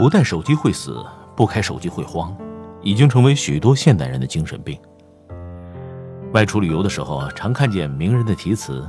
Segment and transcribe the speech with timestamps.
[0.00, 1.04] 不带手机会死，
[1.36, 2.34] 不开手机会慌，
[2.80, 4.80] 已经成为许多现代人的精神病。
[6.32, 8.82] 外出旅游的时候，常看见名人的题词。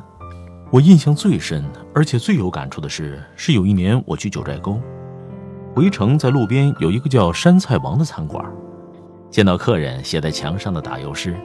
[0.69, 4.79] 我印象最深，而且最有感触的是，是有一年我去九寨沟，
[5.75, 8.45] 回程在路边有一个叫山菜王的餐馆，
[9.29, 11.35] 见到客人写在墙上的打油诗：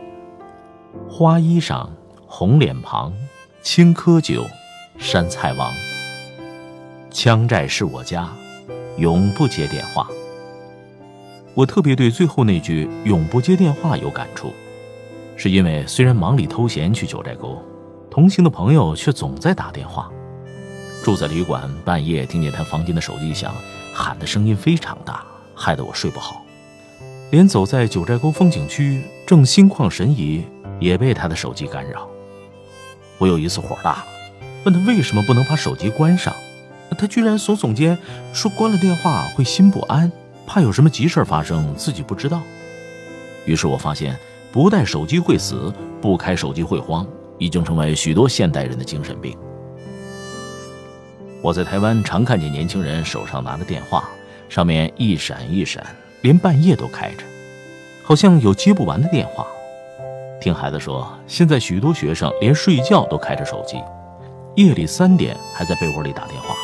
[1.08, 1.88] 花衣裳，
[2.24, 3.12] 红脸庞，
[3.62, 4.44] 青稞酒，
[4.96, 5.72] 山菜王。
[7.10, 8.28] 羌寨是我家，
[8.98, 10.08] 永不接电话。
[11.54, 14.52] 我特别对最后那句“永不接电话”有感触，
[15.36, 17.62] 是因为虽然忙里偷闲去九寨沟。
[18.10, 20.10] 同行的朋友却总在打电话。
[21.04, 23.54] 住在旅馆，半夜听见他房间的手机响，
[23.92, 26.42] 喊的声音非常大，害得我睡不好。
[27.30, 30.44] 连走在九寨沟风景区，正心旷神怡，
[30.80, 32.08] 也被他的手机干扰。
[33.18, 34.06] 我有一次火大了，
[34.64, 36.34] 问他为什么不能把手机关上，
[36.96, 37.96] 他居然耸耸肩，
[38.32, 40.10] 说关了电话会心不安，
[40.46, 42.42] 怕有什么急事发生，自己不知道。
[43.44, 44.16] 于是我发现，
[44.52, 47.06] 不带手机会死，不开手机会慌。
[47.38, 49.36] 已经成为许多现代人的精神病。
[51.42, 54.08] 我在台湾常看见年轻人手上拿着电话，
[54.48, 55.84] 上面一闪一闪，
[56.22, 57.24] 连半夜都开着，
[58.02, 59.46] 好像有接不完的电话。
[60.40, 63.76] 听孩子说，现在许多学生连睡觉都开着手机，
[64.54, 66.56] 夜里三点还在被窝里打电话。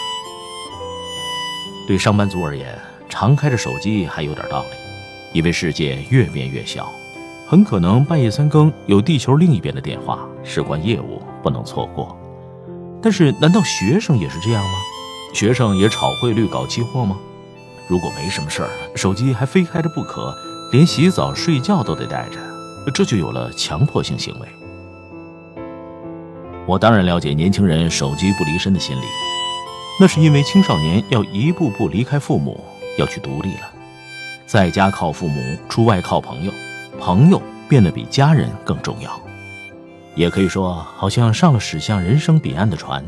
[1.86, 4.68] 对上班族而言，常开着手机还有点道理，
[5.32, 6.90] 因为世界越变越小。
[7.46, 12.16] 很可能半夜三更有地球另一边的电话，事关业务不能错过。
[13.02, 14.78] 但是，难道学生也是这样吗？
[15.34, 17.18] 学生也炒汇率、搞期货吗？
[17.88, 20.34] 如果没什么事儿，手机还非开着不可，
[20.72, 22.38] 连洗澡、睡觉都得带着，
[22.94, 24.48] 这就有了强迫性行为。
[26.64, 29.04] 我当然了解年轻人手机不离身的心理，
[30.00, 32.58] 那是因为青少年要一步步离开父母，
[32.98, 33.70] 要去独立了，
[34.46, 36.52] 在家靠父母，出外靠朋友。
[37.00, 39.20] 朋友变得比家人更重要，
[40.14, 43.04] 也可以说，好像上了驶向人生彼岸的船。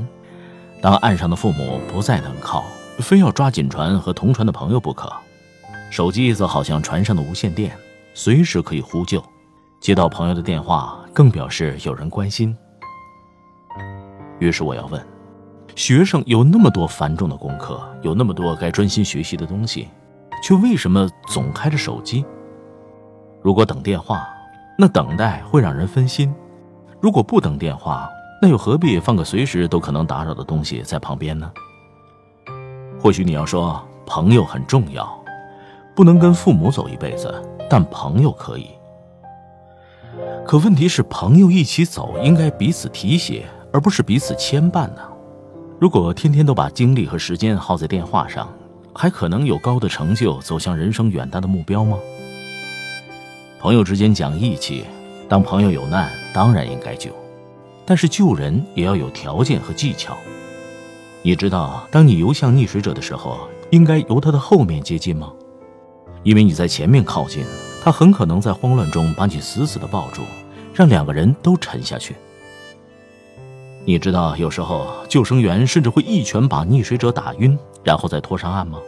[0.80, 2.64] 当岸上的父母不再能靠，
[2.98, 5.12] 非要抓紧船和同船的朋友不可。
[5.90, 7.76] 手机则好像船上的无线电，
[8.14, 9.22] 随时可以呼救。
[9.80, 12.56] 接到朋友的电话，更表示有人关心。
[14.40, 15.00] 于是我要问：
[15.74, 19.88] 学生有那么多繁重的功课，有那么多该专心学习的东西，
[20.42, 22.24] 却为什么总开着手机？
[23.42, 24.26] 如果等电话，
[24.78, 26.32] 那等待会让人分心；
[27.00, 28.08] 如果不等电话，
[28.40, 31.50] 那又何必放个随时都可能打扰的东西在旁边呢？
[33.00, 35.06] 或许你要说朋友很重要，
[35.94, 37.34] 不能跟父母走一辈子，
[37.68, 38.70] 但朋友可以。
[40.46, 45.02] 可问题是，朋友一起走应该彼此提携，而不是彼此牵绊呢？
[45.84, 48.50] 如果天天都把精力和时间耗在电话上，
[48.94, 51.98] 还可能有高的成就，走向人生远大的目标吗？
[53.60, 54.86] 朋友之间讲义气，
[55.28, 57.10] 当朋友有难，当然应该救，
[57.84, 60.16] 但是救人也要有条件和技巧。
[61.20, 65.30] 你知道，当你游向溺水者的时候，应该由他的后面接近吗？
[66.22, 67.44] 因为你在前面靠近，
[67.82, 70.22] 他很可能在慌乱中把你死死的抱住，
[70.72, 72.16] 让两个人都沉下去。
[73.86, 78.78] 你知道，有时候救生员甚至会一拳把溺水者打晕，然后再拖上岸吗？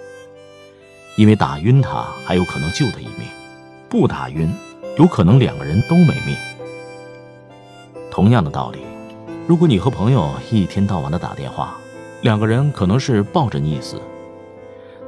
[1.17, 3.29] 因为打晕他，还有可能救他一命；
[3.89, 4.51] 不打晕。
[4.99, 6.35] 有可能两个人都没命。
[8.11, 8.79] 同样的道理，
[9.47, 11.77] 如果你和朋友一天到晚的打电话，
[12.23, 14.01] 两个人可能是抱着溺死。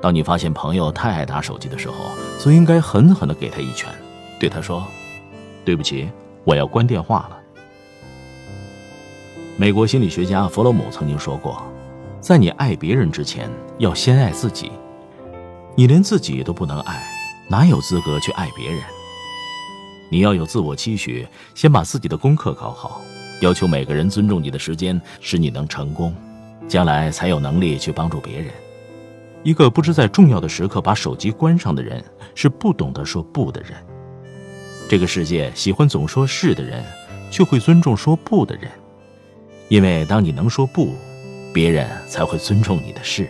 [0.02, 1.94] 当你发现朋友太爱打手机的时候，
[2.38, 3.90] 则应该狠狠的给他一拳，
[4.38, 4.86] 对他说
[5.64, 6.10] ：“对不起，
[6.44, 7.37] 我要关电话了。”
[9.60, 11.60] 美国心理学家弗洛姆曾经说过，
[12.20, 14.70] 在你爱别人之前，要先爱自己。
[15.74, 17.02] 你连自己都不能爱，
[17.48, 18.80] 哪有资格去爱别人？
[20.10, 21.26] 你要有自我期许，
[21.56, 23.00] 先把自己的功课搞好，
[23.40, 26.14] 要求每个人尊重你的时间，使你能成功，
[26.68, 28.52] 将来才有能力去帮助别人。
[29.42, 32.00] 一个不知在重要的时刻把手机关上的人，
[32.36, 33.72] 是不懂得说不的人。
[34.88, 36.84] 这个世界喜欢总说是的人，
[37.28, 38.70] 却会尊重说不的人，
[39.68, 40.94] 因为当你能说不，
[41.52, 43.28] 别人才会尊重你的事。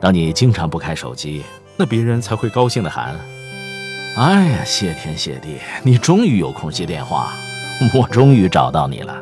[0.00, 1.42] 当你经常不开手机，
[1.76, 3.16] 那别人才会高兴的喊。
[4.16, 7.32] 哎呀，谢天谢地，你终于有空接电话，
[7.92, 9.20] 我终于找到你了。